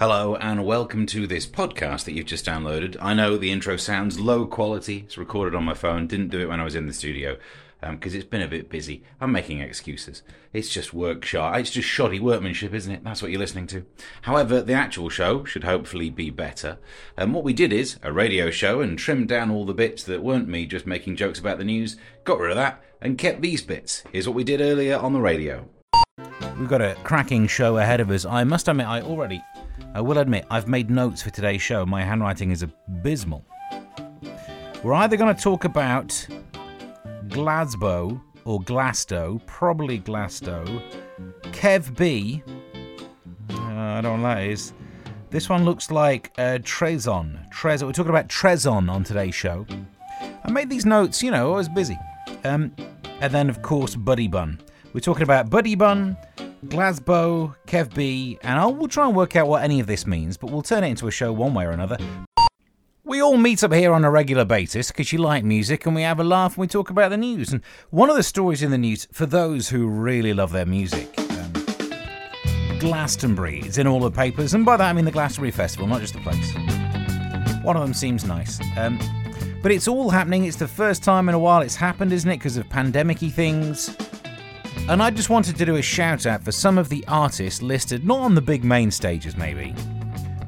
Hello 0.00 0.34
and 0.36 0.64
welcome 0.64 1.04
to 1.04 1.26
this 1.26 1.46
podcast 1.46 2.04
that 2.04 2.14
you've 2.14 2.24
just 2.24 2.46
downloaded. 2.46 2.96
I 3.02 3.12
know 3.12 3.36
the 3.36 3.52
intro 3.52 3.76
sounds 3.76 4.18
low 4.18 4.46
quality. 4.46 5.00
It's 5.00 5.18
recorded 5.18 5.54
on 5.54 5.64
my 5.64 5.74
phone. 5.74 6.06
Didn't 6.06 6.30
do 6.30 6.40
it 6.40 6.48
when 6.48 6.58
I 6.58 6.64
was 6.64 6.74
in 6.74 6.86
the 6.86 6.94
studio 6.94 7.36
because 7.82 8.14
um, 8.14 8.18
it's 8.18 8.26
been 8.26 8.40
a 8.40 8.48
bit 8.48 8.70
busy. 8.70 9.02
I'm 9.20 9.30
making 9.30 9.60
excuses. 9.60 10.22
It's 10.54 10.70
just 10.70 10.94
work 10.94 11.26
shot. 11.26 11.60
It's 11.60 11.70
just 11.70 11.86
shoddy 11.86 12.18
workmanship, 12.18 12.72
isn't 12.72 12.90
it? 12.90 13.04
That's 13.04 13.20
what 13.20 13.30
you're 13.30 13.40
listening 13.40 13.66
to. 13.66 13.84
However, 14.22 14.62
the 14.62 14.72
actual 14.72 15.10
show 15.10 15.44
should 15.44 15.64
hopefully 15.64 16.08
be 16.08 16.30
better. 16.30 16.78
And 17.18 17.26
um, 17.26 17.32
what 17.34 17.44
we 17.44 17.52
did 17.52 17.70
is 17.70 17.98
a 18.02 18.10
radio 18.10 18.50
show 18.50 18.80
and 18.80 18.98
trimmed 18.98 19.28
down 19.28 19.50
all 19.50 19.66
the 19.66 19.74
bits 19.74 20.02
that 20.04 20.22
weren't 20.22 20.48
me 20.48 20.64
just 20.64 20.86
making 20.86 21.16
jokes 21.16 21.38
about 21.38 21.58
the 21.58 21.64
news, 21.64 21.98
got 22.24 22.38
rid 22.38 22.52
of 22.52 22.56
that, 22.56 22.82
and 23.02 23.18
kept 23.18 23.42
these 23.42 23.60
bits. 23.60 24.02
Here's 24.12 24.26
what 24.26 24.34
we 24.34 24.44
did 24.44 24.62
earlier 24.62 24.96
on 24.96 25.12
the 25.12 25.20
radio. 25.20 25.68
We've 26.58 26.70
got 26.70 26.80
a 26.80 26.96
cracking 27.04 27.48
show 27.48 27.76
ahead 27.76 28.00
of 28.00 28.10
us. 28.10 28.24
I 28.24 28.44
must 28.44 28.66
admit, 28.66 28.86
I 28.86 29.02
already 29.02 29.42
I 29.92 30.00
will 30.00 30.18
admit, 30.18 30.46
I've 30.50 30.68
made 30.68 30.88
notes 30.88 31.20
for 31.20 31.30
today's 31.30 31.60
show. 31.60 31.84
My 31.84 32.02
handwriting 32.02 32.52
is 32.52 32.62
abysmal. 32.62 33.44
We're 34.84 34.94
either 34.94 35.16
going 35.16 35.34
to 35.34 35.42
talk 35.42 35.64
about 35.64 36.26
Glasgow 37.28 38.20
or 38.44 38.60
Glasto, 38.60 39.44
probably 39.46 39.98
Glasto. 39.98 40.80
Kev 41.42 41.96
B. 41.96 42.42
Uh, 43.50 43.56
I 43.56 44.00
don't 44.00 44.22
know 44.22 44.28
what 44.28 44.34
that 44.36 44.44
is. 44.44 44.72
This 45.30 45.48
one 45.48 45.64
looks 45.64 45.90
like 45.90 46.30
uh, 46.38 46.58
Trezon. 46.62 47.50
Trezon. 47.50 47.86
We're 47.86 47.92
talking 47.92 48.10
about 48.10 48.28
Trezon 48.28 48.88
on 48.88 49.02
today's 49.02 49.34
show. 49.34 49.66
I 50.44 50.50
made 50.52 50.70
these 50.70 50.86
notes, 50.86 51.20
you 51.20 51.32
know, 51.32 51.52
I 51.52 51.56
was 51.56 51.68
busy. 51.68 51.98
Um, 52.44 52.74
and 53.20 53.32
then, 53.32 53.50
of 53.50 53.60
course, 53.60 53.96
Buddy 53.96 54.28
Bun. 54.28 54.60
We're 54.92 55.00
talking 55.00 55.24
about 55.24 55.50
Buddy 55.50 55.74
Bun, 55.74 56.16
Glasgow, 56.68 57.54
Kev 57.66 57.94
B, 57.94 58.38
and 58.42 58.58
I 58.58 58.66
will 58.66 58.88
try 58.88 59.06
and 59.06 59.16
work 59.16 59.34
out 59.36 59.48
what 59.48 59.62
any 59.62 59.80
of 59.80 59.86
this 59.86 60.06
means, 60.06 60.36
but 60.36 60.50
we'll 60.50 60.62
turn 60.62 60.84
it 60.84 60.88
into 60.88 61.08
a 61.08 61.10
show 61.10 61.32
one 61.32 61.54
way 61.54 61.64
or 61.64 61.70
another. 61.70 61.96
We 63.02 63.22
all 63.22 63.38
meet 63.38 63.64
up 63.64 63.72
here 63.72 63.92
on 63.92 64.04
a 64.04 64.10
regular 64.10 64.44
basis 64.44 64.88
because 64.88 65.12
you 65.12 65.18
like 65.18 65.42
music 65.42 65.86
and 65.86 65.94
we 65.94 66.02
have 66.02 66.20
a 66.20 66.24
laugh 66.24 66.52
and 66.52 66.60
we 66.60 66.66
talk 66.66 66.90
about 66.90 67.08
the 67.10 67.16
news. 67.16 67.52
And 67.52 67.62
one 67.88 68.10
of 68.10 68.16
the 68.16 68.22
stories 68.22 68.62
in 68.62 68.70
the 68.70 68.78
news, 68.78 69.08
for 69.10 69.26
those 69.26 69.70
who 69.70 69.88
really 69.88 70.34
love 70.34 70.52
their 70.52 70.66
music, 70.66 71.18
um, 71.18 71.52
Glastonbury 72.78 73.60
is 73.60 73.78
in 73.78 73.86
all 73.86 74.00
the 74.00 74.10
papers, 74.10 74.54
and 74.54 74.64
by 74.64 74.76
that 74.76 74.90
I 74.90 74.92
mean 74.92 75.06
the 75.06 75.10
Glastonbury 75.10 75.50
Festival, 75.50 75.86
not 75.86 76.02
just 76.02 76.14
the 76.14 76.20
place. 76.20 76.54
One 77.64 77.76
of 77.76 77.82
them 77.82 77.94
seems 77.94 78.24
nice. 78.24 78.60
Um, 78.76 78.98
but 79.62 79.72
it's 79.72 79.88
all 79.88 80.10
happening. 80.10 80.44
It's 80.44 80.56
the 80.56 80.68
first 80.68 81.02
time 81.02 81.28
in 81.28 81.34
a 81.34 81.38
while 81.38 81.62
it's 81.62 81.76
happened, 81.76 82.12
isn't 82.12 82.30
it? 82.30 82.36
Because 82.36 82.56
of 82.56 82.68
pandemic 82.68 83.18
things. 83.18 83.94
And 84.90 85.00
I 85.00 85.10
just 85.10 85.30
wanted 85.30 85.54
to 85.54 85.64
do 85.64 85.76
a 85.76 85.82
shout 85.82 86.26
out 86.26 86.42
for 86.42 86.50
some 86.50 86.76
of 86.76 86.88
the 86.88 87.04
artists 87.06 87.62
listed, 87.62 88.04
not 88.04 88.18
on 88.18 88.34
the 88.34 88.40
big 88.40 88.64
main 88.64 88.90
stages 88.90 89.36
maybe, 89.36 89.72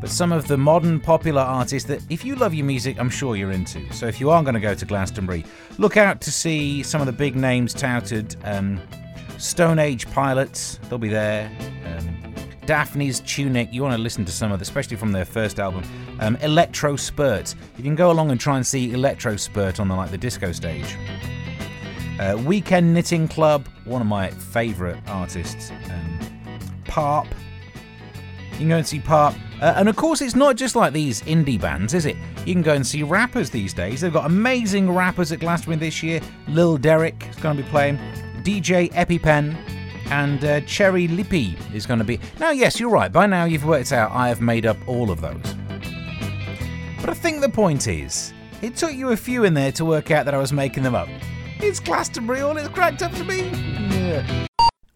but 0.00 0.10
some 0.10 0.32
of 0.32 0.48
the 0.48 0.56
modern 0.56 0.98
popular 0.98 1.40
artists 1.40 1.88
that 1.88 2.02
if 2.10 2.24
you 2.24 2.34
love 2.34 2.52
your 2.52 2.66
music, 2.66 2.98
I'm 2.98 3.08
sure 3.08 3.36
you're 3.36 3.52
into. 3.52 3.88
So 3.92 4.08
if 4.08 4.18
you 4.18 4.30
are 4.30 4.42
going 4.42 4.54
to 4.54 4.60
go 4.60 4.74
to 4.74 4.84
Glastonbury, 4.84 5.44
look 5.78 5.96
out 5.96 6.20
to 6.22 6.32
see 6.32 6.82
some 6.82 7.00
of 7.00 7.06
the 7.06 7.12
big 7.12 7.36
names 7.36 7.72
touted. 7.72 8.34
Um, 8.42 8.80
Stone 9.38 9.78
Age 9.78 10.10
Pilots, 10.10 10.80
they'll 10.88 10.98
be 10.98 11.08
there. 11.08 11.48
Um, 11.86 12.34
Daphne's 12.66 13.20
Tunic, 13.20 13.72
you 13.72 13.82
want 13.84 13.94
to 13.94 14.02
listen 14.02 14.24
to 14.24 14.32
some 14.32 14.50
of, 14.50 14.58
the, 14.58 14.64
especially 14.64 14.96
from 14.96 15.12
their 15.12 15.24
first 15.24 15.60
album. 15.60 15.84
Um, 16.18 16.34
Electro 16.42 16.96
Spurt, 16.96 17.54
you 17.76 17.84
can 17.84 17.94
go 17.94 18.10
along 18.10 18.32
and 18.32 18.40
try 18.40 18.56
and 18.56 18.66
see 18.66 18.92
Electro 18.92 19.36
Spurt 19.36 19.78
on 19.78 19.86
the 19.86 19.94
like 19.94 20.10
the 20.10 20.18
disco 20.18 20.50
stage. 20.50 20.96
Uh, 22.22 22.36
Weekend 22.36 22.94
Knitting 22.94 23.26
Club, 23.26 23.66
one 23.84 24.00
of 24.00 24.06
my 24.06 24.30
favourite 24.30 24.96
artists. 25.08 25.72
Um, 25.90 26.20
Parp. 26.84 27.26
You 28.52 28.58
can 28.58 28.68
go 28.68 28.76
and 28.76 28.86
see 28.86 29.00
Parp. 29.00 29.34
Uh, 29.60 29.74
and 29.76 29.88
of 29.88 29.96
course, 29.96 30.22
it's 30.22 30.36
not 30.36 30.54
just 30.54 30.76
like 30.76 30.92
these 30.92 31.22
indie 31.22 31.60
bands, 31.60 31.94
is 31.94 32.06
it? 32.06 32.16
You 32.46 32.54
can 32.54 32.62
go 32.62 32.74
and 32.74 32.86
see 32.86 33.02
rappers 33.02 33.50
these 33.50 33.74
days. 33.74 34.00
They've 34.00 34.12
got 34.12 34.26
amazing 34.26 34.88
rappers 34.88 35.32
at 35.32 35.40
Glastonbury 35.40 35.80
this 35.80 36.00
year. 36.00 36.20
Lil 36.46 36.76
Derek 36.76 37.26
is 37.28 37.34
going 37.36 37.56
to 37.56 37.64
be 37.64 37.68
playing. 37.70 37.98
DJ 38.44 38.92
EpiPen 38.92 39.56
and 40.12 40.44
uh, 40.44 40.60
Cherry 40.60 41.08
Lippy 41.08 41.58
is 41.74 41.86
going 41.86 41.98
to 41.98 42.04
be. 42.04 42.20
Now, 42.38 42.50
yes, 42.52 42.78
you're 42.78 42.90
right. 42.90 43.10
By 43.10 43.26
now, 43.26 43.46
you've 43.46 43.64
worked 43.64 43.90
out 43.90 44.12
I 44.12 44.28
have 44.28 44.40
made 44.40 44.64
up 44.64 44.76
all 44.86 45.10
of 45.10 45.20
those. 45.20 45.56
But 47.00 47.10
I 47.10 47.14
think 47.14 47.40
the 47.40 47.48
point 47.48 47.88
is, 47.88 48.32
it 48.60 48.76
took 48.76 48.92
you 48.92 49.08
a 49.08 49.16
few 49.16 49.42
in 49.42 49.54
there 49.54 49.72
to 49.72 49.84
work 49.84 50.12
out 50.12 50.24
that 50.26 50.34
I 50.34 50.38
was 50.38 50.52
making 50.52 50.84
them 50.84 50.94
up. 50.94 51.08
It's 51.64 51.78
Glastonbury, 51.78 52.40
all 52.40 52.56
it's 52.56 52.68
cracked 52.68 53.02
up 53.02 53.12
to 53.12 53.22
be. 53.22 53.42
Yeah. 53.96 54.46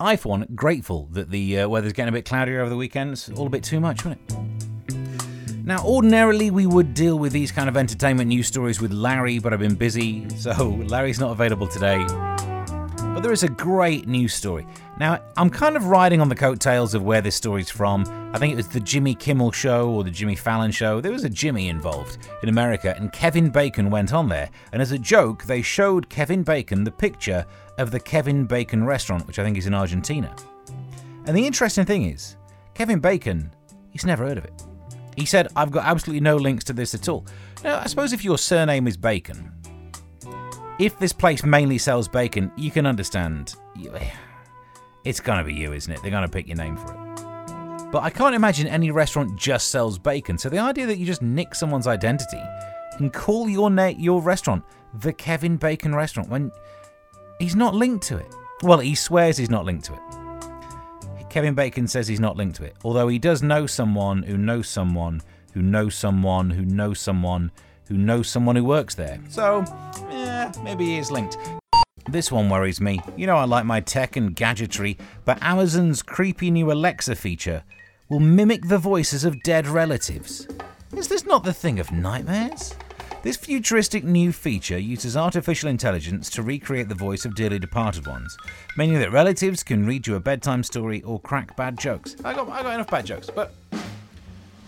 I, 0.01 0.17
for 0.17 0.31
one, 0.31 0.49
grateful 0.57 1.09
that 1.13 1.31
the 1.31 1.61
uh, 1.61 1.69
weather's 1.69 1.93
getting 1.93 2.09
a 2.09 2.13
bit 2.13 2.25
cloudier 2.25 2.61
over 2.61 2.69
the 2.69 2.77
weekend. 2.77 3.13
It's 3.13 3.31
all 3.31 3.47
a 3.47 3.51
bit 3.51 3.63
too 3.63 3.79
much, 3.79 4.05
wasn't 4.05 4.21
it? 4.29 5.65
Now, 5.65 5.85
ordinarily 5.85 6.51
we 6.51 6.67
would 6.67 6.93
deal 6.93 7.21
with 7.21 7.33
these 7.33 7.53
kind 7.53 7.69
of 7.69 7.77
entertainment 7.77 8.29
news 8.29 8.49
stories 8.49 8.81
with 8.81 8.91
Larry, 8.91 9.39
but 9.39 9.53
I've 9.53 9.61
been 9.61 9.77
busy, 9.77 10.29
so 10.31 10.53
Larry's 10.89 11.21
not 11.21 11.31
available 11.31 11.69
today. 11.69 12.05
But 12.05 13.21
there 13.21 13.33
is 13.33 13.45
a 13.45 13.49
great 13.49 14.09
news 14.09 14.35
story. 14.35 14.67
Now, 14.99 15.21
I'm 15.37 15.51
kind 15.51 15.77
of 15.77 15.87
riding 15.87 16.23
on 16.23 16.31
the 16.31 16.35
coattails 16.35 16.95
of 16.95 17.03
where 17.03 17.21
this 17.21 17.37
story's 17.37 17.69
from. 17.69 18.05
I 18.33 18.39
think 18.39 18.53
it 18.53 18.57
was 18.57 18.69
the 18.69 18.81
Jimmy 18.81 19.15
Kimmel 19.15 19.53
show 19.53 19.91
or 19.91 20.03
the 20.03 20.11
Jimmy 20.11 20.37
Fallon 20.37 20.71
show. 20.71 21.03
There 21.03 21.13
was 21.13 21.25
a 21.25 21.29
Jimmy 21.29 21.69
involved 21.69 22.17
in 22.43 22.49
America, 22.49 22.95
and 22.97 23.13
Kevin 23.13 23.51
Bacon 23.51 23.91
went 23.91 24.15
on 24.15 24.29
there. 24.29 24.49
And 24.73 24.81
as 24.81 24.93
a 24.93 24.99
joke, 24.99 25.45
they 25.45 25.61
showed 25.61 26.09
Kevin 26.09 26.43
Bacon 26.43 26.83
the 26.83 26.91
picture 26.91 27.45
of 27.77 27.91
the 27.91 28.01
Kevin 28.01 28.47
Bacon 28.47 28.85
restaurant, 28.85 29.27
which 29.27 29.39
I 29.39 29.45
think 29.45 29.59
is 29.59 29.67
in 29.67 29.75
Argentina. 29.75 30.35
And 31.27 31.37
the 31.37 31.47
interesting 31.47 31.85
thing 31.85 32.07
is, 32.07 32.37
Kevin 32.73 32.99
Bacon, 32.99 33.51
he's 33.91 34.07
never 34.07 34.27
heard 34.27 34.39
of 34.39 34.45
it. 34.45 34.63
He 35.15 35.27
said, 35.27 35.49
I've 35.57 35.71
got 35.71 35.85
absolutely 35.85 36.21
no 36.21 36.37
links 36.37 36.65
to 36.65 36.73
this 36.73 36.95
at 36.95 37.09
all. 37.09 37.27
Now, 37.63 37.81
I 37.81 37.87
suppose 37.87 38.15
if 38.15 38.25
your 38.25 38.39
surname 38.39 38.87
is 38.87 38.97
Bacon, 38.97 39.53
if 40.79 40.99
this 40.99 41.13
place 41.13 41.43
mainly 41.45 41.79
sells 41.79 42.07
bacon, 42.07 42.53
you 42.57 42.71
can 42.71 42.87
understand. 42.87 43.55
It's 45.07 45.21
gonna 45.21 45.45
be 45.45 45.55
you, 45.55 45.73
isn't 45.73 45.93
it? 45.93 46.03
They're 46.03 46.11
gonna 46.11 46.29
pick 46.29 46.49
your 46.49 46.57
name 46.57 46.77
for 46.77 46.93
it. 46.93 47.93
But 47.93 48.03
I 48.03 48.11
can't 48.11 48.35
imagine 48.35 48.67
any 48.67 48.91
restaurant 48.91 49.39
just 49.39 49.69
sells 49.69 49.99
bacon. 49.99 50.37
So 50.37 50.49
the 50.49 50.59
idea 50.59 50.85
that 50.87 50.99
you 50.99 51.07
just 51.07 51.23
nick 51.23 51.55
someone's 51.55 51.87
identity 51.87 52.43
and 52.99 53.13
call 53.13 53.49
your 53.49 53.71
na- 53.71 53.95
your 53.97 54.21
restaurant 54.21 54.65
the 54.95 55.13
Kevin 55.13 55.59
Bacon 55.59 55.95
Restaurant 55.95 56.29
when 56.29 56.51
he's 57.39 57.55
not 57.55 57.73
linked 57.73 58.05
to 58.09 58.17
it. 58.17 58.35
Well, 58.63 58.79
he 58.79 58.97
swears 58.97 59.37
he's 59.37 59.49
not 59.49 59.65
linked 59.65 59.85
to 59.85 59.95
it. 59.95 60.01
Kevin 61.31 61.55
Bacon 61.55 61.87
says 61.87 62.09
he's 62.09 62.19
not 62.19 62.37
linked 62.37 62.57
to 62.57 62.65
it, 62.65 62.75
although 62.83 63.07
he 63.07 63.19
does 63.21 63.45
know 63.45 63.67
someone 63.67 64.25
who 64.25 64.37
knows 64.37 64.69
someone 64.69 65.23
who 65.53 65.63
knows 65.63 65.95
someone 65.95 66.51
who 66.51 66.65
knows 66.65 66.99
someone 66.99 67.53
who 67.87 67.97
knows 67.97 68.29
someone 68.29 68.57
who 68.57 68.65
works 68.65 68.97
there. 68.97 69.21
So, 69.29 69.65
yeah, 70.11 70.51
maybe 70.65 70.85
he 70.87 70.99
is 70.99 71.13
linked. 71.13 71.37
This 72.09 72.31
one 72.31 72.49
worries 72.49 72.81
me. 72.81 73.01
You 73.17 73.27
know, 73.27 73.37
I 73.37 73.45
like 73.45 73.65
my 73.65 73.81
tech 73.81 74.17
and 74.17 74.35
gadgetry, 74.35 74.97
but 75.25 75.43
Amazon's 75.43 76.03
creepy 76.03 76.53
new 76.53 76.71
Alexa 76.71 77.17
feature 77.17 77.65
will 78.09 78.21
mimic 78.21 78.69
the 78.69 78.79
voices 78.79 79.25
of 79.25 79.43
dead 79.43 79.67
relatives. 79.67 80.47
Is 80.97 81.09
this 81.09 81.27
not 81.27 81.43
the 81.43 81.53
thing 81.53 81.81
of 81.81 81.91
nightmares? 81.91 82.77
This 83.25 83.37
futuristic 83.37 84.05
new 84.05 84.31
feature 84.31 84.79
uses 84.79 85.17
artificial 85.17 85.69
intelligence 85.69 86.31
to 86.31 86.43
recreate 86.43 86.89
the 86.89 86.95
voice 86.95 87.25
of 87.25 87.35
dearly 87.35 87.59
departed 87.59 88.07
ones, 88.07 88.37
meaning 88.77 89.01
that 89.01 89.11
relatives 89.11 89.65
can 89.65 89.85
read 89.85 90.07
you 90.07 90.15
a 90.15 90.21
bedtime 90.21 90.63
story 90.63 91.03
or 91.03 91.19
crack 91.19 91.57
bad 91.57 91.77
jokes. 91.77 92.15
I 92.25 92.35
got, 92.35 92.49
I 92.49 92.63
got 92.63 92.75
enough 92.75 92.91
bad 92.91 93.05
jokes, 93.05 93.29
but 93.29 93.53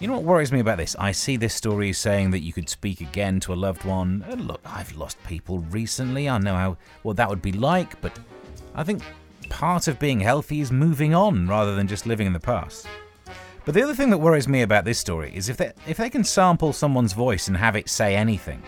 you 0.01 0.07
know 0.07 0.15
what 0.15 0.23
worries 0.23 0.53
me 0.53 0.61
about 0.61 0.79
this? 0.79 0.95
I 0.97 1.11
see 1.11 1.37
this 1.37 1.55
story 1.55 1.93
saying 1.93 2.31
that 2.31 2.41
you 2.41 2.53
could 2.53 2.69
speak 2.69 3.01
again 3.01 3.41
to 3.41 3.53
a 3.53 3.57
loved 3.57 3.85
one. 3.85 4.25
And 4.29 4.47
look, 4.47 4.61
I've 4.65 4.95
lost 4.97 5.23
people 5.25 5.59
recently. 5.71 6.29
I 6.29 6.39
know 6.39 6.55
how 6.55 6.77
what 7.03 7.17
that 7.17 7.29
would 7.29 7.43
be 7.43 7.53
like, 7.53 8.01
but 8.01 8.17
I 8.77 8.85
think 8.85 9.03
part 9.49 9.89
of 9.89 9.99
being 9.99 10.21
healthy 10.21 10.61
is 10.61 10.71
moving 10.71 11.15
on 11.15 11.49
rather 11.49 11.75
than 11.75 11.89
just 11.89 12.07
living 12.07 12.29
in 12.29 12.33
the 12.33 12.39
past. 12.39 12.87
But 13.65 13.75
the 13.75 13.83
other 13.83 13.95
thing 13.95 14.11
that 14.11 14.19
worries 14.19 14.47
me 14.47 14.63
about 14.63 14.85
this 14.85 15.01
story 15.01 15.33
is 15.35 15.49
if 15.49 15.57
they 15.57 15.73
if 15.89 15.97
they 15.97 16.11
can 16.11 16.23
sample 16.23 16.73
someone's 16.73 17.13
voice 17.13 17.49
and 17.49 17.57
have 17.57 17.75
it 17.75 17.89
say 17.89 18.15
anything. 18.15 18.63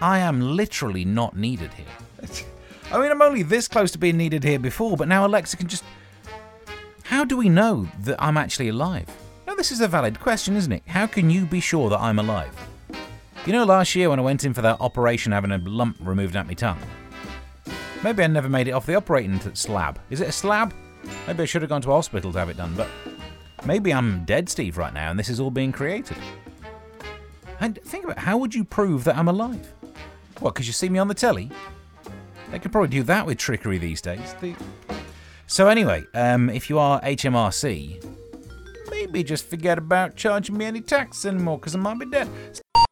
I 0.00 0.18
am 0.18 0.40
literally 0.40 1.04
not 1.04 1.36
needed 1.36 1.72
here. 1.74 2.46
I 2.92 2.98
mean, 2.98 3.10
I'm 3.10 3.22
only 3.22 3.42
this 3.42 3.68
close 3.68 3.90
to 3.92 3.98
being 3.98 4.16
needed 4.16 4.42
here 4.42 4.58
before, 4.58 4.96
but 4.96 5.06
now 5.06 5.26
Alexa 5.26 5.58
can 5.58 5.68
just. 5.68 5.84
How 7.04 7.24
do 7.24 7.36
we 7.36 7.50
know 7.50 7.88
that 8.00 8.20
I'm 8.22 8.38
actually 8.38 8.68
alive? 8.68 9.06
This 9.64 9.72
is 9.72 9.80
a 9.80 9.88
valid 9.88 10.20
question, 10.20 10.56
isn't 10.56 10.72
it? 10.72 10.82
How 10.86 11.06
can 11.06 11.30
you 11.30 11.46
be 11.46 11.58
sure 11.58 11.88
that 11.88 11.98
I'm 11.98 12.18
alive? 12.18 12.54
You 13.46 13.54
know, 13.54 13.64
last 13.64 13.94
year 13.94 14.10
when 14.10 14.18
I 14.18 14.22
went 14.22 14.44
in 14.44 14.52
for 14.52 14.60
that 14.60 14.78
operation 14.78 15.32
having 15.32 15.52
a 15.52 15.56
lump 15.56 15.96
removed 16.00 16.36
out 16.36 16.46
my 16.46 16.52
tongue, 16.52 16.78
maybe 18.02 18.22
I 18.22 18.26
never 18.26 18.50
made 18.50 18.68
it 18.68 18.72
off 18.72 18.84
the 18.84 18.94
operating 18.94 19.40
slab. 19.54 19.98
Is 20.10 20.20
it 20.20 20.28
a 20.28 20.32
slab? 20.32 20.74
Maybe 21.26 21.44
I 21.44 21.46
should 21.46 21.62
have 21.62 21.70
gone 21.70 21.80
to 21.80 21.88
hospital 21.88 22.30
to 22.30 22.38
have 22.40 22.50
it 22.50 22.58
done, 22.58 22.74
but 22.76 22.88
maybe 23.64 23.94
I'm 23.94 24.26
dead, 24.26 24.50
Steve, 24.50 24.76
right 24.76 24.92
now, 24.92 25.08
and 25.08 25.18
this 25.18 25.30
is 25.30 25.40
all 25.40 25.50
being 25.50 25.72
created. 25.72 26.18
And 27.58 27.78
think 27.84 28.04
about 28.04 28.18
how 28.18 28.36
would 28.36 28.54
you 28.54 28.64
prove 28.64 29.04
that 29.04 29.16
I'm 29.16 29.28
alive? 29.28 29.72
What, 30.40 30.52
because 30.52 30.66
you 30.66 30.74
see 30.74 30.90
me 30.90 30.98
on 30.98 31.08
the 31.08 31.14
telly? 31.14 31.50
They 32.50 32.58
could 32.58 32.70
probably 32.70 32.90
do 32.90 33.02
that 33.04 33.24
with 33.24 33.38
trickery 33.38 33.78
these 33.78 34.02
days. 34.02 34.36
So, 35.46 35.68
anyway, 35.68 36.04
um, 36.12 36.50
if 36.50 36.68
you 36.68 36.78
are 36.78 37.00
HMRC, 37.00 38.13
just 39.22 39.48
forget 39.48 39.78
about 39.78 40.16
charging 40.16 40.56
me 40.56 40.64
any 40.64 40.80
tax 40.80 41.24
anymore 41.24 41.58
because 41.58 41.74
I 41.74 41.78
might 41.78 41.98
be 41.98 42.06
dead. 42.06 42.28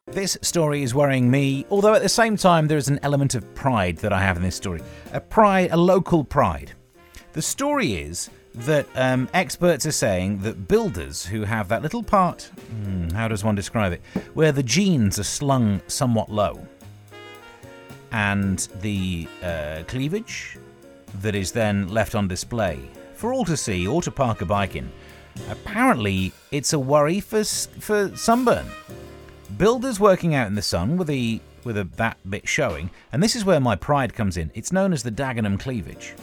This 0.07 0.37
story 0.43 0.83
is 0.83 0.95
worrying 0.95 1.31
me, 1.31 1.65
although 1.71 1.95
at 1.95 2.03
the 2.03 2.09
same 2.09 2.37
time 2.37 2.69
there 2.69 2.79
is 2.79 2.89
an 2.89 3.01
element 3.03 3.35
of 3.35 3.55
pride 3.55 3.97
that 3.99 4.13
I 4.13 4.21
have 4.21 4.37
in 4.37 4.43
this 4.43 4.57
story. 4.57 4.83
A 5.13 5.21
pride, 5.21 5.71
a 5.73 5.77
local 5.77 6.23
pride. 6.23 6.73
The 7.33 7.43
story 7.43 7.95
is 7.95 8.29
that 8.55 8.87
um, 8.95 9.29
experts 9.33 9.87
are 9.87 9.93
saying 9.93 10.41
that 10.41 10.69
builders 10.69 11.25
who 11.25 11.45
have 11.45 11.69
that 11.69 11.83
little 11.83 12.03
part, 12.03 12.43
hmm, 12.43 13.09
how 13.11 13.29
does 13.29 13.43
one 13.43 13.55
describe 13.55 13.93
it, 13.93 14.03
where 14.35 14.53
the 14.53 14.63
jeans 14.63 15.19
are 15.19 15.25
slung 15.25 15.81
somewhat 15.87 16.31
low, 16.31 16.67
and 18.11 18.69
the 18.83 19.27
uh, 19.43 19.83
cleavage 19.89 20.59
that 21.21 21.35
is 21.35 21.53
then 21.53 21.89
left 21.89 22.15
on 22.15 22.29
display 22.29 22.81
for 23.15 23.33
all 23.33 23.45
to 23.45 23.57
see 23.57 23.87
or 23.87 24.03
to 24.03 24.11
park 24.11 24.43
a 24.43 24.45
bike 24.45 24.77
in. 24.77 24.91
Apparently, 25.49 26.33
it's 26.51 26.73
a 26.73 26.79
worry 26.79 27.21
for 27.21 27.45
for 27.45 28.17
sunburn. 28.17 28.67
Builders 29.57 30.01
working 30.01 30.35
out 30.35 30.47
in 30.47 30.55
the 30.55 30.63
sun 30.63 30.97
with 30.97 31.09
the 31.09 31.41
with 31.65 31.77
a, 31.77 31.85
that 31.97 32.17
bit 32.29 32.49
showing, 32.49 32.91
and 33.13 33.23
this 33.23 33.37
is 33.37 33.45
where 33.45 33.61
my 33.61 33.77
pride 33.77 34.15
comes 34.15 34.37
in. 34.37 34.51
It's 34.55 34.73
known 34.73 34.93
as 34.93 35.03
the 35.03 35.11
Dagenham 35.11 35.59
cleavage. 35.59 36.15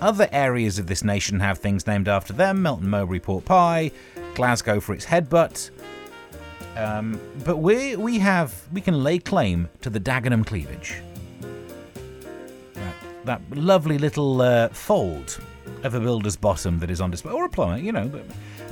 Other 0.00 0.28
areas 0.32 0.78
of 0.78 0.86
this 0.86 1.02
nation 1.02 1.40
have 1.40 1.58
things 1.58 1.86
named 1.86 2.08
after 2.08 2.32
them: 2.32 2.62
Melton 2.62 2.88
Mowbray 2.88 3.20
Pork 3.20 3.44
Pie, 3.44 3.90
Glasgow 4.34 4.80
for 4.80 4.94
its 4.94 5.04
headbutt. 5.04 5.70
Um, 6.76 7.20
but 7.44 7.56
we 7.56 7.96
we 7.96 8.18
have 8.20 8.54
we 8.72 8.80
can 8.80 9.02
lay 9.02 9.18
claim 9.18 9.68
to 9.80 9.90
the 9.90 10.00
Dagenham 10.00 10.46
cleavage. 10.46 11.02
That, 12.74 12.94
that 13.24 13.40
lovely 13.56 13.98
little 13.98 14.40
uh, 14.40 14.68
fold 14.68 15.40
of 15.82 15.94
a 15.94 16.00
builder's 16.00 16.36
bottom 16.36 16.78
that 16.80 16.90
is 16.90 17.00
on 17.00 17.10
display, 17.10 17.32
or 17.32 17.44
a 17.44 17.48
plumber, 17.48 17.78
you 17.78 17.92
know. 17.92 18.08
But, 18.08 18.24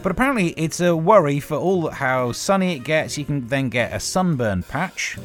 but 0.03 0.13
apparently, 0.13 0.49
it's 0.51 0.81
a 0.81 0.95
worry 0.95 1.41
for 1.41 1.57
all 1.57 1.91
how 1.91 2.33
sunny 2.33 2.75
it 2.75 2.85
gets. 2.85 3.17
You 3.19 3.25
can 3.25 3.47
then 3.49 3.69
get 3.69 3.93
a 3.93 4.01
sunburn 4.01 4.63
patch 4.63 5.19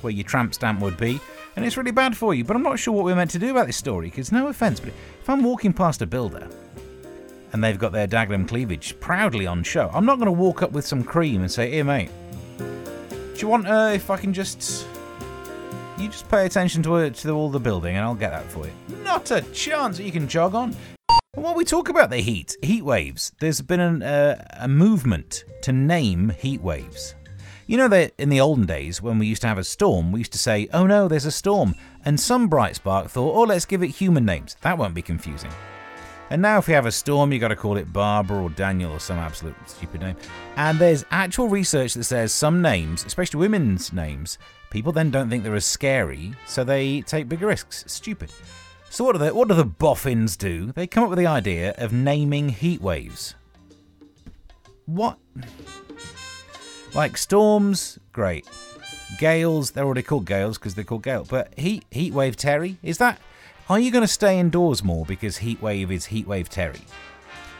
where 0.00 0.12
your 0.12 0.24
tramp 0.24 0.54
stamp 0.54 0.80
would 0.80 0.96
be, 0.96 1.20
and 1.56 1.64
it's 1.64 1.76
really 1.76 1.90
bad 1.90 2.16
for 2.16 2.34
you. 2.34 2.44
But 2.44 2.56
I'm 2.56 2.62
not 2.62 2.78
sure 2.78 2.94
what 2.94 3.04
we're 3.04 3.16
meant 3.16 3.30
to 3.32 3.38
do 3.38 3.50
about 3.50 3.66
this 3.66 3.76
story, 3.76 4.08
because 4.08 4.32
no 4.32 4.48
offence, 4.48 4.80
but 4.80 4.90
if 4.90 5.28
I'm 5.28 5.42
walking 5.42 5.72
past 5.72 6.02
a 6.02 6.06
builder 6.06 6.48
and 7.52 7.64
they've 7.64 7.78
got 7.78 7.92
their 7.92 8.06
Dagenham 8.06 8.46
cleavage 8.46 8.98
proudly 9.00 9.46
on 9.46 9.62
show, 9.62 9.90
I'm 9.92 10.04
not 10.04 10.18
going 10.18 10.26
to 10.26 10.32
walk 10.32 10.62
up 10.62 10.72
with 10.72 10.86
some 10.86 11.02
cream 11.02 11.40
and 11.40 11.50
say, 11.50 11.70
"Here, 11.70 11.84
mate, 11.84 12.10
do 12.58 13.34
you 13.36 13.48
want 13.48 13.66
uh, 13.66 13.90
if 13.94 14.10
I 14.10 14.16
can 14.16 14.32
just." 14.32 14.86
You 15.98 16.06
just 16.06 16.28
pay 16.28 16.46
attention 16.46 16.84
to, 16.84 16.94
it, 16.98 17.16
to 17.16 17.30
all 17.32 17.50
the 17.50 17.58
building 17.58 17.96
and 17.96 18.04
I'll 18.04 18.14
get 18.14 18.30
that 18.30 18.44
for 18.52 18.64
you. 18.64 18.72
Not 19.02 19.32
a 19.32 19.40
chance 19.52 19.96
that 19.96 20.04
you 20.04 20.12
can 20.12 20.28
jog 20.28 20.54
on. 20.54 20.76
While 21.38 21.54
we 21.54 21.64
talk 21.64 21.88
about 21.88 22.10
the 22.10 22.16
heat, 22.16 22.56
heat 22.62 22.84
waves, 22.84 23.30
there's 23.38 23.60
been 23.60 23.78
an, 23.78 24.02
uh, 24.02 24.44
a 24.58 24.66
movement 24.66 25.44
to 25.62 25.72
name 25.72 26.30
heat 26.30 26.60
waves. 26.60 27.14
You 27.68 27.76
know 27.76 27.86
that 27.86 28.12
in 28.18 28.28
the 28.28 28.40
olden 28.40 28.66
days, 28.66 29.00
when 29.00 29.20
we 29.20 29.28
used 29.28 29.42
to 29.42 29.46
have 29.48 29.56
a 29.56 29.62
storm, 29.62 30.10
we 30.10 30.18
used 30.18 30.32
to 30.32 30.38
say, 30.38 30.68
oh 30.74 30.84
no, 30.84 31.06
there's 31.06 31.26
a 31.26 31.30
storm. 31.30 31.76
And 32.04 32.18
some 32.18 32.48
bright 32.48 32.74
spark 32.74 33.08
thought, 33.08 33.36
oh, 33.36 33.42
let's 33.42 33.66
give 33.66 33.84
it 33.84 33.88
human 33.90 34.24
names. 34.24 34.56
That 34.62 34.78
won't 34.78 34.94
be 34.94 35.00
confusing. 35.00 35.52
And 36.30 36.42
now, 36.42 36.58
if 36.58 36.66
you 36.66 36.74
have 36.74 36.86
a 36.86 36.92
storm, 36.92 37.32
you've 37.32 37.40
got 37.40 37.48
to 37.48 37.56
call 37.56 37.76
it 37.76 37.92
Barbara 37.92 38.42
or 38.42 38.50
Daniel 38.50 38.90
or 38.90 39.00
some 39.00 39.18
absolute 39.18 39.54
stupid 39.66 40.00
name. 40.00 40.16
And 40.56 40.76
there's 40.76 41.04
actual 41.12 41.48
research 41.48 41.94
that 41.94 42.04
says 42.04 42.32
some 42.32 42.60
names, 42.60 43.04
especially 43.04 43.38
women's 43.38 43.92
names, 43.92 44.38
people 44.70 44.90
then 44.90 45.12
don't 45.12 45.30
think 45.30 45.44
they're 45.44 45.54
as 45.54 45.64
scary, 45.64 46.34
so 46.46 46.64
they 46.64 47.02
take 47.02 47.28
bigger 47.28 47.46
risks. 47.46 47.84
Stupid. 47.86 48.32
So 48.90 49.04
what 49.04 49.12
do 49.12 49.18
the 49.18 49.34
what 49.34 49.48
do 49.48 49.54
the 49.54 49.64
boffins 49.64 50.36
do? 50.36 50.72
They 50.72 50.86
come 50.86 51.04
up 51.04 51.10
with 51.10 51.18
the 51.18 51.26
idea 51.26 51.74
of 51.78 51.92
naming 51.92 52.48
heat 52.48 52.80
waves. 52.80 53.34
What? 54.86 55.18
Like 56.94 57.16
storms, 57.16 57.98
great. 58.12 58.48
Gales, 59.18 59.72
they're 59.72 59.84
already 59.84 60.02
called 60.02 60.24
gales 60.24 60.58
because 60.58 60.74
they're 60.74 60.84
called 60.84 61.02
gale. 61.02 61.26
But 61.28 61.56
heat 61.58 61.84
heat 61.90 62.14
wave 62.14 62.36
Terry, 62.36 62.78
is 62.82 62.98
that? 62.98 63.20
Are 63.68 63.78
you 63.78 63.90
going 63.90 64.02
to 64.02 64.08
stay 64.08 64.38
indoors 64.38 64.82
more 64.82 65.04
because 65.04 65.38
heat 65.38 65.60
wave 65.60 65.92
is 65.92 66.06
heat 66.06 66.26
wave 66.26 66.48
Terry? 66.48 66.80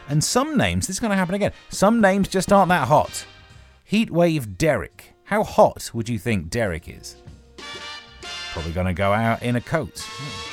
And 0.07 0.23
some 0.23 0.57
names, 0.57 0.87
this 0.87 0.95
is 0.95 0.99
going 0.99 1.11
to 1.11 1.15
happen 1.15 1.35
again. 1.35 1.53
Some 1.69 2.01
names 2.01 2.27
just 2.27 2.51
aren't 2.51 2.69
that 2.69 2.87
hot. 2.87 3.27
Heat 3.83 4.09
wave 4.09 4.57
Derek. 4.57 5.13
How 5.25 5.43
hot 5.43 5.91
would 5.93 6.09
you 6.09 6.17
think 6.17 6.49
Derek 6.49 6.89
is? 6.89 7.17
Probably 8.51 8.71
going 8.71 8.87
to 8.87 8.93
go 8.93 9.13
out 9.13 9.43
in 9.43 9.55
a 9.55 9.61
coat. 9.61 9.99
Hmm. 9.99 10.48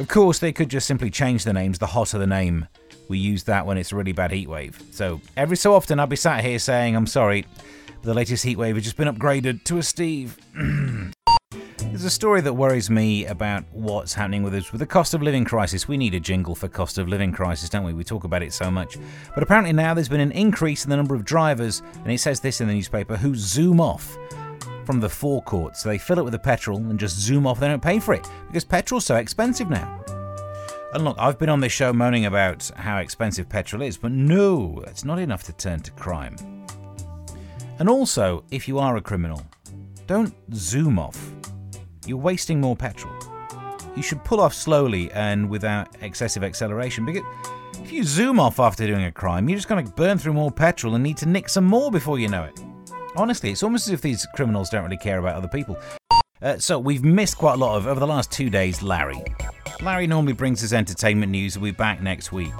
Of 0.00 0.08
course, 0.08 0.40
they 0.40 0.52
could 0.52 0.68
just 0.68 0.88
simply 0.88 1.08
change 1.08 1.44
the 1.44 1.52
names. 1.52 1.78
The 1.78 1.86
hotter 1.86 2.18
the 2.18 2.26
name, 2.26 2.66
we 3.08 3.18
use 3.18 3.44
that 3.44 3.64
when 3.64 3.78
it's 3.78 3.92
a 3.92 3.96
really 3.96 4.12
bad 4.12 4.32
heat 4.32 4.48
wave. 4.48 4.82
So 4.90 5.20
every 5.36 5.56
so 5.56 5.72
often, 5.72 6.00
I'll 6.00 6.08
be 6.08 6.16
sat 6.16 6.42
here 6.42 6.58
saying, 6.58 6.96
I'm 6.96 7.06
sorry, 7.06 7.46
but 7.86 8.02
the 8.02 8.14
latest 8.14 8.42
heat 8.42 8.58
wave 8.58 8.74
has 8.74 8.82
just 8.82 8.96
been 8.96 9.06
upgraded 9.06 9.62
to 9.64 9.78
a 9.78 9.84
Steve. 9.84 10.36
There's 11.78 12.04
a 12.04 12.10
story 12.10 12.40
that 12.40 12.54
worries 12.54 12.90
me 12.90 13.24
about 13.26 13.62
what's 13.70 14.14
happening 14.14 14.42
with 14.42 14.52
us 14.54 14.72
with 14.72 14.80
the 14.80 14.86
cost 14.86 15.14
of 15.14 15.22
living 15.22 15.44
crisis. 15.44 15.86
We 15.86 15.96
need 15.96 16.14
a 16.14 16.20
jingle 16.20 16.56
for 16.56 16.66
cost 16.66 16.98
of 16.98 17.06
living 17.06 17.30
crisis, 17.30 17.68
don't 17.68 17.84
we? 17.84 17.92
We 17.92 18.02
talk 18.02 18.24
about 18.24 18.42
it 18.42 18.52
so 18.52 18.72
much. 18.72 18.96
But 19.32 19.44
apparently 19.44 19.72
now 19.72 19.94
there's 19.94 20.08
been 20.08 20.18
an 20.18 20.32
increase 20.32 20.82
in 20.82 20.90
the 20.90 20.96
number 20.96 21.14
of 21.14 21.24
drivers, 21.24 21.82
and 22.02 22.10
it 22.10 22.18
says 22.18 22.40
this 22.40 22.60
in 22.60 22.66
the 22.66 22.74
newspaper, 22.74 23.16
who 23.16 23.36
zoom 23.36 23.80
off 23.80 24.18
from 24.84 25.00
the 25.00 25.08
forecourt. 25.08 25.76
So 25.76 25.88
they 25.88 25.98
fill 25.98 26.18
it 26.18 26.24
with 26.24 26.32
the 26.32 26.38
petrol 26.38 26.78
and 26.78 26.98
just 26.98 27.18
zoom 27.18 27.46
off. 27.46 27.60
They 27.60 27.68
don't 27.68 27.82
pay 27.82 27.98
for 27.98 28.14
it 28.14 28.28
because 28.46 28.64
petrol's 28.64 29.06
so 29.06 29.16
expensive 29.16 29.70
now. 29.70 30.00
And 30.94 31.04
look, 31.04 31.16
I've 31.18 31.38
been 31.38 31.48
on 31.48 31.60
this 31.60 31.72
show 31.72 31.92
moaning 31.92 32.26
about 32.26 32.70
how 32.76 32.98
expensive 32.98 33.48
petrol 33.48 33.82
is, 33.82 33.96
but 33.96 34.12
no, 34.12 34.82
it's 34.86 35.04
not 35.04 35.18
enough 35.18 35.42
to 35.44 35.52
turn 35.52 35.80
to 35.80 35.90
crime. 35.92 36.36
And 37.80 37.88
also, 37.88 38.44
if 38.52 38.68
you 38.68 38.78
are 38.78 38.96
a 38.96 39.00
criminal, 39.00 39.44
don't 40.06 40.32
zoom 40.54 40.98
off. 40.98 41.32
You're 42.06 42.18
wasting 42.18 42.60
more 42.60 42.76
petrol. 42.76 43.12
You 43.96 44.02
should 44.02 44.22
pull 44.22 44.40
off 44.40 44.54
slowly 44.54 45.10
and 45.12 45.48
without 45.48 45.88
excessive 46.00 46.44
acceleration 46.44 47.04
because 47.04 47.22
if 47.82 47.90
you 47.90 48.04
zoom 48.04 48.38
off 48.38 48.60
after 48.60 48.86
doing 48.86 49.04
a 49.04 49.12
crime, 49.12 49.48
you're 49.48 49.58
just 49.58 49.68
going 49.68 49.84
to 49.84 49.92
burn 49.92 50.18
through 50.18 50.34
more 50.34 50.50
petrol 50.50 50.94
and 50.94 51.02
need 51.02 51.16
to 51.18 51.26
nick 51.26 51.48
some 51.48 51.64
more 51.64 51.90
before 51.90 52.18
you 52.18 52.28
know 52.28 52.44
it. 52.44 52.60
Honestly, 53.16 53.50
it's 53.50 53.62
almost 53.62 53.86
as 53.86 53.92
if 53.92 54.00
these 54.00 54.26
criminals 54.34 54.68
don't 54.70 54.82
really 54.82 54.96
care 54.96 55.18
about 55.18 55.36
other 55.36 55.48
people. 55.48 55.78
Uh, 56.42 56.58
so 56.58 56.78
we've 56.78 57.04
missed 57.04 57.38
quite 57.38 57.54
a 57.54 57.56
lot 57.56 57.76
of 57.76 57.86
over 57.86 58.00
the 58.00 58.06
last 58.06 58.32
two 58.32 58.50
days. 58.50 58.82
Larry, 58.82 59.22
Larry 59.80 60.06
normally 60.06 60.32
brings 60.32 60.64
us 60.64 60.72
entertainment 60.72 61.30
news. 61.30 61.56
We'll 61.56 61.72
be 61.72 61.76
back 61.76 62.02
next 62.02 62.32
week. 62.32 62.52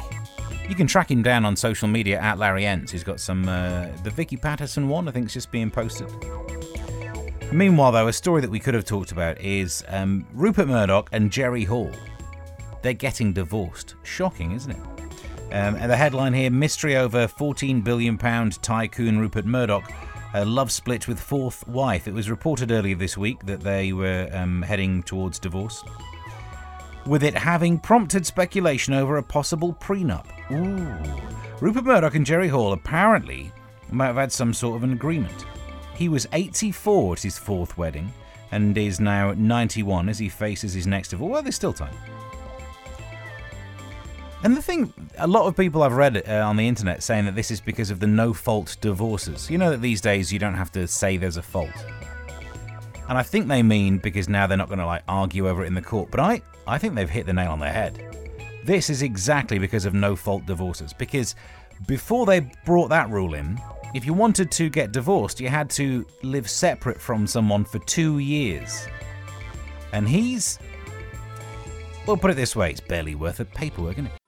You 0.69 0.75
can 0.75 0.87
track 0.87 1.11
him 1.11 1.23
down 1.23 1.45
on 1.45 1.56
social 1.56 1.89
media 1.89 2.19
at 2.21 2.39
Larry 2.39 2.65
Ents. 2.67 2.93
He's 2.93 3.05
got 3.05 3.21
some 3.21 3.49
uh, 3.49 3.89
the 4.03 4.11
Vicky 4.11 4.37
Pattison 4.37 4.89
one. 4.89 5.09
I 5.09 5.11
think 5.11 5.27
it's 5.27 5.35
just 5.35 5.51
being 5.51 5.71
posted. 5.71 6.09
Meanwhile, 7.52 7.93
though, 7.93 8.09
a 8.09 8.12
story 8.12 8.40
that 8.40 8.50
we 8.50 8.59
could 8.59 8.75
have 8.75 8.85
talked 8.85 9.12
about 9.12 9.40
is 9.40 9.85
um, 9.88 10.26
Rupert 10.33 10.69
Murdoch 10.69 11.09
and 11.12 11.31
Jerry 11.31 11.64
Hall. 11.64 11.90
They're 12.83 12.95
getting 12.95 13.33
divorced. 13.33 13.97
Shocking, 14.05 14.52
isn't 14.52 14.71
it? 14.71 14.81
Um, 15.52 15.76
and 15.76 15.90
the 15.90 15.97
headline 15.97 16.33
here: 16.33 16.50
Mystery 16.50 16.97
over 16.97 17.28
14 17.28 17.81
billion 17.83 18.17
pound 18.17 18.62
tycoon 18.62 19.19
Rupert 19.19 19.45
Murdoch 19.45 19.93
a 20.35 20.45
love 20.45 20.73
split 20.73 21.07
with 21.07 21.21
fourth 21.21 21.67
wife. 21.69 22.09
It 22.09 22.12
was 22.12 22.29
reported 22.29 22.73
earlier 22.73 22.97
this 22.97 23.17
week 23.17 23.47
that 23.47 23.61
they 23.61 23.93
were 23.93 24.29
um, 24.33 24.62
heading 24.62 25.03
towards 25.05 25.38
divorce, 25.38 25.85
with 27.07 27.23
it 27.23 27.35
having 27.35 27.79
prompted 27.79 28.26
speculation 28.26 28.95
over 28.95 29.17
a 29.17 29.23
possible 29.23 29.73
prenup. 29.81 30.26
Ooh. 30.50 31.21
Rupert 31.61 31.85
Murdoch 31.85 32.17
and 32.17 32.26
Jerry 32.26 32.49
Hall 32.49 32.73
apparently 32.73 33.53
might 33.91 34.09
have 34.09 34.17
had 34.17 34.33
some 34.33 34.53
sort 34.53 34.76
of 34.76 34.83
an 34.83 34.93
agreement. 34.93 35.47
He 35.95 36.09
was 36.09 36.26
84 36.33 37.12
at 37.12 37.23
his 37.23 37.38
fourth 37.38 37.79
wedding 37.79 38.12
and 38.50 38.76
is 38.76 38.99
now 38.99 39.33
91 39.33 40.09
as 40.09 40.19
he 40.19 40.29
faces 40.29 40.75
his 40.75 40.87
next 40.87 41.09
divorce. 41.09 41.31
Well, 41.31 41.43
there's 41.43 41.55
still 41.55 41.73
time. 41.73 41.95
And 44.45 44.55
the 44.55 44.61
thing, 44.61 44.93
a 45.17 45.27
lot 45.27 45.47
of 45.47 45.57
people 45.57 45.83
I've 45.83 45.97
read 45.97 46.23
uh, 46.29 46.47
on 46.47 46.59
the 46.59 46.69
internet 46.69 47.03
saying 47.03 47.25
that 47.25 47.35
this 47.35 47.51
is 47.51 47.63
because 47.63 47.91
of 47.91 47.99
the 47.99 48.07
no 48.07 48.35
fault 48.35 48.77
divorces. 48.83 49.51
You 49.51 49.57
know 49.57 49.71
that 49.71 49.81
these 49.81 50.03
days 50.03 50.31
you 50.31 50.39
don't 50.39 50.55
have 50.55 50.71
to 50.73 50.87
say 50.87 51.17
there's 51.17 51.39
a 51.39 51.43
fault. 51.43 51.73
And 53.09 53.17
I 53.17 53.23
think 53.23 53.49
they 53.49 53.63
mean 53.63 53.97
because 53.97 54.29
now 54.29 54.47
they're 54.47 54.59
not 54.59 54.69
going 54.69 54.81
to 54.81 54.87
like 54.87 55.03
argue 55.09 55.49
over 55.49 55.65
it 55.65 55.69
in 55.69 55.75
the 55.75 55.81
court. 55.81 56.11
But 56.11 56.21
I, 56.21 56.43
I 56.67 56.77
think 56.77 56.95
they've 56.95 57.09
hit 57.09 57.25
the 57.25 57.33
nail 57.33 57.53
on 57.53 57.59
the 57.59 57.71
head. 57.71 58.15
This 58.67 58.91
is 58.91 59.01
exactly 59.01 59.59
because 59.59 59.87
of 59.87 59.95
no 59.95 60.15
fault 60.15 60.45
divorces. 60.45 60.93
Because 60.93 61.37
before 61.87 62.27
they 62.27 62.41
brought 62.67 62.89
that 62.89 63.09
rule 63.09 63.33
in, 63.33 63.59
if 63.95 64.05
you 64.05 64.13
wanted 64.13 64.51
to 64.51 64.69
get 64.69 64.93
divorced, 64.93 65.41
you 65.41 65.49
had 65.49 65.71
to 65.71 66.05
live 66.23 66.51
separate 66.51 67.01
from 67.01 67.27
someone 67.27 67.65
for 67.65 67.79
two 67.81 68.19
years. 68.19 68.89
And 69.95 70.07
he's. 70.07 70.59
Well, 72.07 72.19
put 72.19 72.31
it 72.31 72.35
this 72.35 72.55
way, 72.55 72.73
it's 72.73 72.81
barely 72.81 73.15
worth 73.15 73.39
the 73.39 73.47
paperwork, 73.47 73.95
isn't 73.95 74.07
it? 74.07 74.24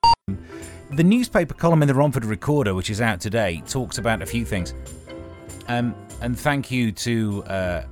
The 0.91 1.03
newspaper 1.03 1.53
column 1.53 1.81
in 1.81 1.87
the 1.87 1.93
Romford 1.93 2.23
Recorder, 2.23 2.73
which 2.73 2.89
is 2.89 3.01
out 3.01 3.19
today, 3.19 3.61
talks 3.67 3.97
about 3.97 4.21
a 4.21 4.25
few 4.25 4.45
things. 4.45 4.73
Um, 5.67 5.93
and 6.21 6.39
thank 6.39 6.71
you 6.71 6.93
to 6.93 7.43
uh, 7.43 7.83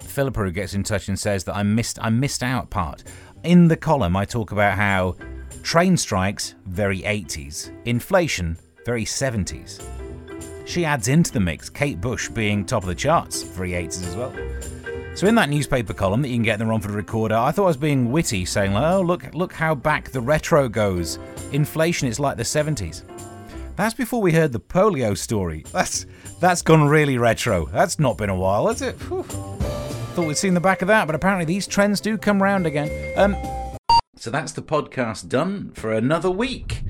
Philippa 0.00 0.40
who 0.40 0.50
gets 0.50 0.74
in 0.74 0.82
touch 0.82 1.08
and 1.08 1.18
says 1.18 1.44
that 1.44 1.54
I 1.54 1.62
missed 1.62 1.98
I 2.02 2.10
missed 2.10 2.42
out 2.42 2.70
part. 2.70 3.04
In 3.44 3.68
the 3.68 3.76
column, 3.76 4.16
I 4.16 4.24
talk 4.24 4.50
about 4.50 4.76
how 4.76 5.16
train 5.62 5.96
strikes, 5.96 6.56
very 6.66 7.02
80s, 7.02 7.70
inflation, 7.84 8.58
very 8.84 9.04
70s. 9.04 9.86
She 10.66 10.84
adds 10.84 11.08
into 11.08 11.30
the 11.30 11.40
mix, 11.40 11.70
Kate 11.70 12.00
Bush 12.00 12.28
being 12.28 12.64
top 12.64 12.82
of 12.82 12.88
the 12.88 12.94
charts, 12.94 13.42
very 13.42 13.72
80s 13.72 14.06
as 14.08 14.16
well. 14.16 14.32
So 15.14 15.28
in 15.28 15.36
that 15.36 15.48
newspaper 15.48 15.94
column 15.94 16.22
that 16.22 16.28
you 16.28 16.34
can 16.34 16.42
get 16.42 16.54
in 16.54 16.66
the 16.66 16.70
Romford 16.70 16.90
Recorder, 16.90 17.36
I 17.36 17.52
thought 17.52 17.64
I 17.64 17.68
was 17.68 17.76
being 17.76 18.10
witty, 18.10 18.44
saying, 18.44 18.76
"Oh, 18.76 19.00
look, 19.00 19.32
look 19.32 19.52
how 19.52 19.74
back 19.74 20.10
the 20.10 20.20
retro 20.20 20.68
goes. 20.68 21.18
Inflation 21.52 22.08
is 22.08 22.18
like 22.18 22.36
the 22.36 22.42
70s." 22.44 23.02
That's 23.76 23.94
before 23.94 24.20
we 24.20 24.32
heard 24.32 24.52
the 24.52 24.60
polio 24.60 25.16
story. 25.16 25.64
That's 25.72 26.06
that's 26.40 26.62
gone 26.62 26.88
really 26.88 27.16
retro. 27.16 27.66
That's 27.66 27.98
not 28.00 28.18
been 28.18 28.28
a 28.28 28.36
while, 28.36 28.66
has 28.66 28.82
it? 28.82 28.96
Whew. 29.02 29.22
Thought 29.22 30.26
we'd 30.26 30.36
seen 30.36 30.54
the 30.54 30.60
back 30.60 30.82
of 30.82 30.88
that, 30.88 31.06
but 31.06 31.14
apparently 31.14 31.44
these 31.44 31.66
trends 31.66 32.00
do 32.00 32.18
come 32.18 32.42
round 32.42 32.66
again. 32.66 32.90
Um, 33.16 33.36
So 34.16 34.30
that's 34.30 34.52
the 34.52 34.62
podcast 34.62 35.28
done 35.28 35.70
for 35.74 35.92
another 35.92 36.30
week. 36.30 36.82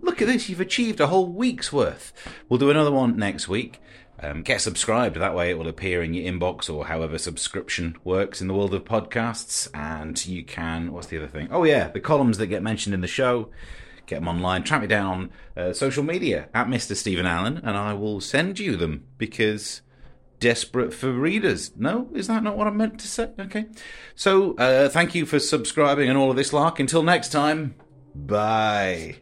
Look 0.00 0.20
at 0.20 0.26
this, 0.28 0.48
you've 0.48 0.60
achieved 0.60 1.00
a 1.00 1.06
whole 1.06 1.26
week's 1.28 1.72
worth. 1.72 2.12
We'll 2.48 2.58
do 2.58 2.70
another 2.70 2.90
one 2.90 3.16
next 3.16 3.46
week. 3.48 3.80
Um, 4.22 4.42
get 4.42 4.60
subscribed, 4.60 5.16
that 5.16 5.34
way 5.34 5.50
it 5.50 5.58
will 5.58 5.66
appear 5.66 6.02
in 6.02 6.14
your 6.14 6.32
inbox 6.32 6.72
or 6.72 6.86
however 6.86 7.18
subscription 7.18 7.96
works 8.04 8.40
in 8.40 8.46
the 8.46 8.54
world 8.54 8.72
of 8.72 8.84
podcasts. 8.84 9.68
And 9.74 10.24
you 10.24 10.44
can, 10.44 10.92
what's 10.92 11.08
the 11.08 11.18
other 11.18 11.26
thing? 11.26 11.48
Oh, 11.50 11.64
yeah, 11.64 11.88
the 11.88 12.00
columns 12.00 12.38
that 12.38 12.46
get 12.46 12.62
mentioned 12.62 12.94
in 12.94 13.00
the 13.00 13.08
show. 13.08 13.50
Get 14.06 14.16
them 14.16 14.28
online. 14.28 14.62
Track 14.62 14.82
me 14.82 14.86
down 14.86 15.30
on 15.56 15.64
uh, 15.64 15.72
social 15.72 16.02
media 16.02 16.48
at 16.54 16.66
Mr. 16.66 16.94
Stephen 16.94 17.26
Allen, 17.26 17.58
and 17.58 17.76
I 17.76 17.94
will 17.94 18.20
send 18.20 18.58
you 18.58 18.76
them 18.76 19.06
because 19.18 19.82
desperate 20.38 20.92
for 20.92 21.12
readers. 21.12 21.72
No, 21.76 22.08
is 22.12 22.26
that 22.26 22.42
not 22.42 22.56
what 22.56 22.66
I 22.66 22.70
meant 22.70 22.98
to 23.00 23.08
say? 23.08 23.30
Okay. 23.38 23.66
So, 24.14 24.54
uh, 24.56 24.88
thank 24.88 25.14
you 25.14 25.24
for 25.24 25.38
subscribing 25.38 26.08
and 26.08 26.18
all 26.18 26.30
of 26.30 26.36
this 26.36 26.52
lark. 26.52 26.80
Until 26.80 27.02
next 27.02 27.30
time, 27.30 27.76
bye. 28.14 29.21